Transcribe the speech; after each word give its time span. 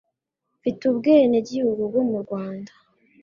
mfite 0.57 0.81
ubwene 0.91 1.37
gihugu 1.49 1.81
bwo 1.89 2.01
mu 2.09 2.17
rwanda 2.23 2.71